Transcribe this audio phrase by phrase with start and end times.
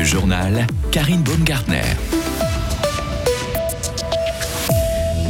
[0.00, 2.19] Le journal Karine Baumgartner.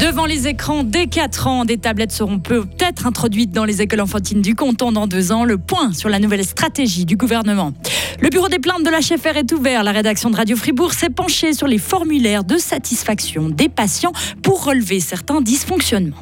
[0.00, 4.40] Devant les écrans dès 4 ans, des tablettes seront peut-être introduites dans les écoles enfantines
[4.40, 5.44] du canton dans deux ans.
[5.44, 7.74] Le point sur la nouvelle stratégie du gouvernement.
[8.18, 9.84] Le bureau des plaintes de la HFR est ouvert.
[9.84, 14.64] La rédaction de Radio Fribourg s'est penchée sur les formulaires de satisfaction des patients pour
[14.64, 16.16] relever certains dysfonctionnements.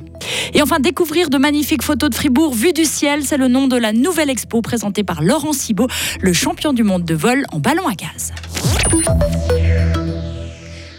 [0.54, 3.76] Et enfin, découvrir de magnifiques photos de Fribourg vues du ciel, c'est le nom de
[3.76, 5.86] la nouvelle expo présentée par Laurent Cibot,
[6.20, 8.32] le champion du monde de vol en ballon à gaz.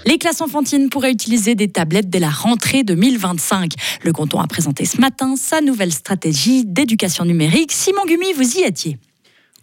[0.09, 3.73] Les classes enfantines pourraient utiliser des tablettes dès la rentrée 2025.
[4.01, 7.71] Le canton a présenté ce matin sa nouvelle stratégie d'éducation numérique.
[7.71, 8.97] Simon Gumi, vous y étiez.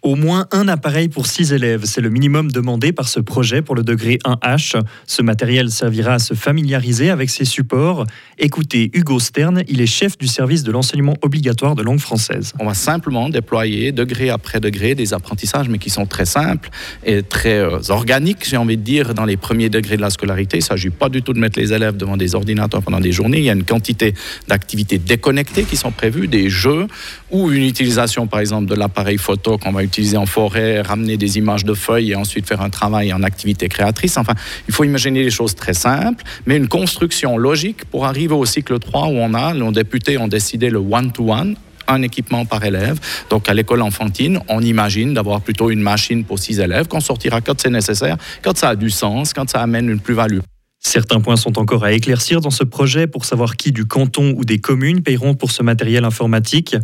[0.07, 3.75] Au moins un appareil pour six élèves, c'est le minimum demandé par ce projet pour
[3.75, 4.81] le degré 1H.
[5.05, 8.07] Ce matériel servira à se familiariser avec ses supports.
[8.39, 12.53] Écoutez Hugo Stern, il est chef du service de l'enseignement obligatoire de langue française.
[12.61, 16.71] On va simplement déployer degré après degré des apprentissages, mais qui sont très simples
[17.05, 20.59] et très euh, organiques, j'ai envie de dire, dans les premiers degrés de la scolarité.
[20.59, 23.11] Il ne s'agit pas du tout de mettre les élèves devant des ordinateurs pendant des
[23.11, 23.39] journées.
[23.39, 24.15] Il y a une quantité
[24.47, 26.87] d'activités déconnectées qui sont prévues, des jeux
[27.33, 31.17] ou une utilisation, par exemple, de l'appareil photo qu'on va utiliser utiliser en forêt, ramener
[31.17, 34.19] des images de feuilles et ensuite faire un travail en activité créatrice.
[34.19, 34.35] Enfin,
[34.69, 38.79] il faut imaginer les choses très simples, mais une construction logique pour arriver au cycle
[38.79, 41.57] 3 où on a, nos députés ont décidé le one-to-one,
[41.89, 43.01] un équipement par élève.
[43.31, 47.41] Donc à l'école enfantine, on imagine d'avoir plutôt une machine pour six élèves qu'on sortira
[47.41, 50.41] quand c'est nécessaire, quand ça a du sens, quand ça amène une plus-value.
[50.87, 54.45] Certains points sont encore à éclaircir dans ce projet pour savoir qui du canton ou
[54.45, 56.77] des communes paieront pour ce matériel informatique.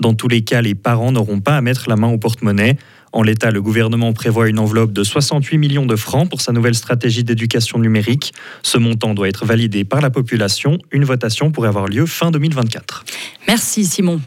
[0.00, 2.78] Dans tous les cas, les parents n'auront pas à mettre la main au porte-monnaie.
[3.12, 6.74] En l'état, le gouvernement prévoit une enveloppe de 68 millions de francs pour sa nouvelle
[6.74, 8.32] stratégie d'éducation numérique.
[8.62, 10.78] Ce montant doit être validé par la population.
[10.90, 13.04] Une votation pourrait avoir lieu fin 2024.
[13.46, 14.22] Merci Simon.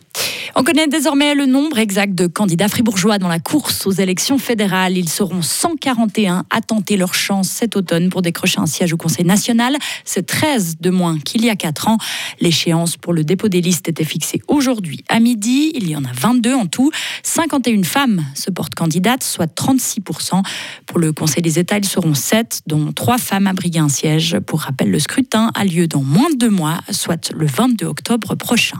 [0.55, 4.95] On connaît désormais le nombre exact de candidats fribourgeois dans la course aux élections fédérales.
[4.95, 9.25] Ils seront 141 à tenter leur chance cet automne pour décrocher un siège au Conseil
[9.25, 9.75] national.
[10.05, 11.97] C'est 13 de moins qu'il y a 4 ans.
[12.39, 15.71] L'échéance pour le dépôt des listes était fixée aujourd'hui à midi.
[15.73, 16.91] Il y en a 22 en tout.
[17.23, 20.43] 51 femmes se portent candidates, soit 36%.
[20.85, 24.37] Pour le Conseil des États, ils seront 7, dont 3 femmes à briguer un siège.
[24.45, 28.35] Pour rappel, le scrutin a lieu dans moins de deux mois, soit le 22 octobre
[28.35, 28.77] prochain.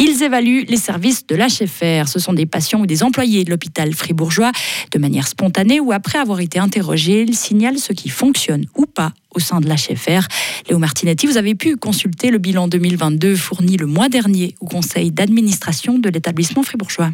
[0.00, 2.08] Ils évaluent les services de l'HFR.
[2.08, 4.52] Ce sont des patients ou des employés de l'hôpital fribourgeois.
[4.92, 9.12] De manière spontanée ou après avoir été interrogés, ils signalent ce qui fonctionne ou pas
[9.34, 10.28] au sein de l'HFR.
[10.68, 15.10] Léo Martinetti, vous avez pu consulter le bilan 2022 fourni le mois dernier au conseil
[15.10, 17.10] d'administration de l'établissement fribourgeois.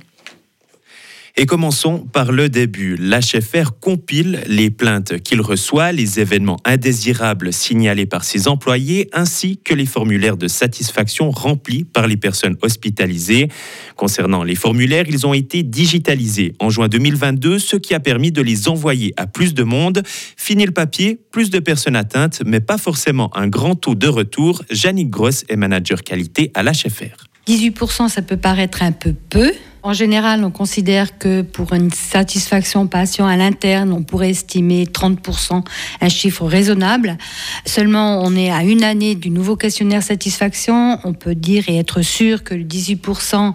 [1.36, 2.94] Et commençons par le début.
[2.94, 9.74] L'HFR compile les plaintes qu'il reçoit, les événements indésirables signalés par ses employés, ainsi que
[9.74, 13.48] les formulaires de satisfaction remplis par les personnes hospitalisées.
[13.96, 18.40] Concernant les formulaires, ils ont été digitalisés en juin 2022, ce qui a permis de
[18.40, 20.04] les envoyer à plus de monde.
[20.36, 24.62] Fini le papier, plus de personnes atteintes, mais pas forcément un grand taux de retour.
[24.70, 27.26] Jannick Gross est manager qualité à l'HFR.
[27.48, 29.52] 18%, ça peut paraître un peu peu.
[29.86, 35.62] En général, on considère que pour une satisfaction patient à l'interne, on pourrait estimer 30%,
[36.00, 37.18] un chiffre raisonnable.
[37.66, 40.98] Seulement, on est à une année du nouveau questionnaire satisfaction.
[41.04, 43.52] On peut dire et être sûr que le 18%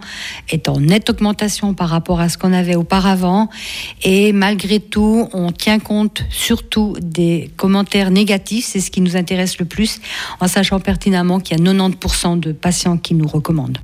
[0.51, 3.49] est en nette augmentation par rapport à ce qu'on avait auparavant.
[4.03, 8.65] Et malgré tout, on tient compte surtout des commentaires négatifs.
[8.65, 9.99] C'est ce qui nous intéresse le plus,
[10.39, 13.79] en sachant pertinemment qu'il y a 90% de patients qui nous recommandent.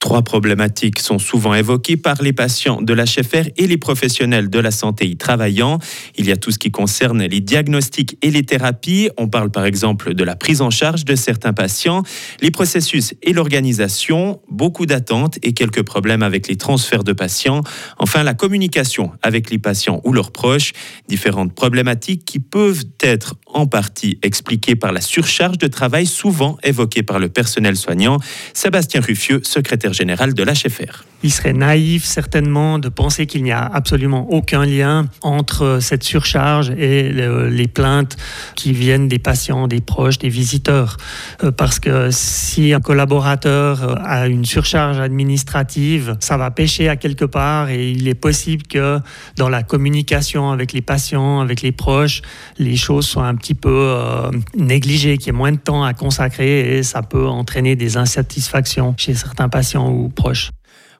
[0.00, 4.70] Trois problématiques sont souvent évoquées par les patients de l'HFR et les professionnels de la
[4.70, 5.80] santé y travaillant.
[6.16, 9.10] Il y a tout ce qui concerne les diagnostics et les thérapies.
[9.16, 12.04] On parle par exemple de la prise en charge de certains patients,
[12.40, 17.62] les processus et l'organisation, beaucoup d'attentes et quelques problèmes avec les transferts de patients.
[17.98, 20.74] Enfin, la communication avec les patients ou leurs proches.
[21.08, 27.02] Différentes problématiques qui peuvent être en partie expliquées par la surcharge de travail souvent évoquée
[27.02, 28.18] par le personnel soignant.
[28.54, 31.04] Sébastien Ruffieux, secrétaire général de l'HFR.
[31.22, 36.70] Il serait naïf certainement de penser qu'il n'y a absolument aucun lien entre cette surcharge
[36.70, 38.16] et les plaintes
[38.54, 40.96] qui viennent des patients, des proches, des visiteurs.
[41.42, 46.96] Euh, parce que si un collaborateur euh, a une surcharge administrative, ça va pêcher à
[46.96, 48.98] quelque part et il est possible que
[49.36, 52.22] dans la communication avec les patients, avec les proches,
[52.58, 55.94] les choses soient un petit peu euh, négligées, qu'il y ait moins de temps à
[55.94, 60.50] consacrer et ça peut entraîner des insatisfactions chez certains patients ou proches.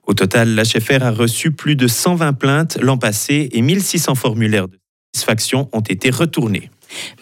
[0.07, 4.77] Au total, l'HFR a reçu plus de 120 plaintes l'an passé et 1600 formulaires de
[5.13, 6.69] satisfaction ont été retournés.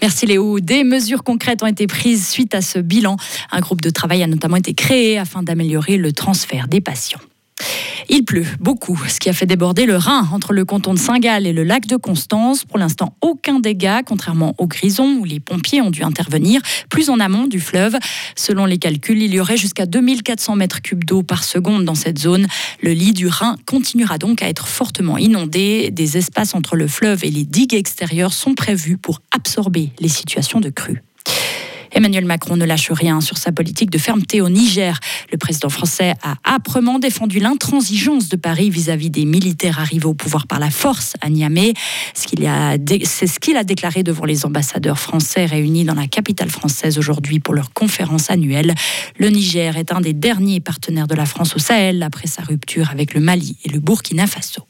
[0.01, 0.59] Merci Léo.
[0.59, 3.18] Des mesures concrètes ont été prises suite à ce bilan.
[3.51, 7.19] Un groupe de travail a notamment été créé afin d'améliorer le transfert des patients.
[8.09, 11.45] Il pleut beaucoup, ce qui a fait déborder le Rhin entre le canton de Saint-Gall
[11.45, 12.63] et le lac de Constance.
[12.63, 17.19] Pour l'instant, aucun dégât, contrairement au Grison où les pompiers ont dû intervenir plus en
[17.19, 17.98] amont du fleuve.
[18.36, 22.19] Selon les calculs, il y aurait jusqu'à 2400 mètres cubes d'eau par seconde dans cette
[22.19, 22.48] zone.
[22.81, 25.89] Le lit du Rhin continuera donc à être fortement inondé.
[25.92, 30.59] Des espaces entre le fleuve et les digues extérieures sont prévus pour absorber les situations
[30.59, 31.04] de crue.
[31.92, 35.00] Emmanuel Macron ne lâche rien sur sa politique de fermeté au Niger.
[35.31, 40.48] Le président français a âprement défendu l'intransigeance de Paris vis-à-vis des militaires arrivés au pouvoir
[40.48, 41.74] par la force à Niamey.
[42.13, 47.39] C'est ce qu'il a déclaré devant les ambassadeurs français réunis dans la capitale française aujourd'hui
[47.39, 48.74] pour leur conférence annuelle.
[49.18, 52.90] Le Niger est un des derniers partenaires de la France au Sahel après sa rupture
[52.92, 54.62] avec le Mali et le Burkina Faso.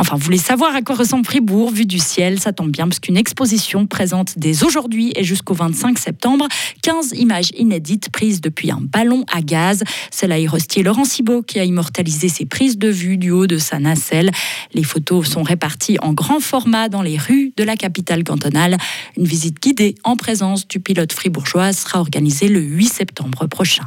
[0.00, 3.00] Enfin, vous voulez savoir à quoi ressemble Fribourg vu du ciel Ça tombe bien parce
[3.00, 6.48] qu'une exposition présente dès aujourd'hui et jusqu'au 25 septembre
[6.80, 9.84] 15 images inédites prises depuis un ballon à gaz.
[10.10, 13.78] C'est l'aérostier Laurent Cibot qui a immortalisé ses prises de vue du haut de sa
[13.78, 14.30] nacelle.
[14.72, 18.78] Les photos sont réparties en grand format dans les rues de la capitale cantonale.
[19.18, 23.86] Une visite guidée en présence du pilote fribourgeois sera organisée le 8 septembre prochain.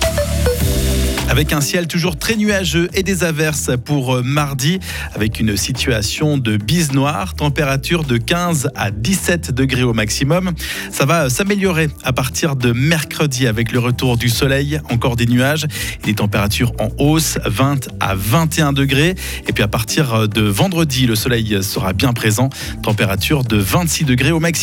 [1.31, 4.81] Avec un ciel toujours très nuageux et des averses pour euh, mardi,
[5.15, 10.51] avec une situation de bise noire, température de 15 à 17 degrés au maximum.
[10.91, 15.67] Ça va s'améliorer à partir de mercredi avec le retour du soleil, encore des nuages,
[16.03, 19.15] et des températures en hausse, 20 à 21 degrés.
[19.47, 22.49] Et puis à partir de vendredi, le soleil sera bien présent,
[22.83, 24.61] température de 26 degrés au maximum.